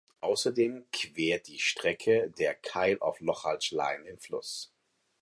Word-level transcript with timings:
Außerdem 0.21 0.85
quert 0.91 1.47
die 1.47 1.59
Strecke 1.59 2.31
der 2.39 2.55
Kyle 2.55 2.97
of 3.01 3.19
Lochalsh 3.19 3.69
Line 3.71 4.03
den 4.03 4.17
Fluss. 4.17 4.73